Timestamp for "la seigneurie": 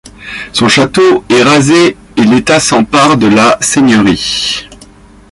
3.27-4.67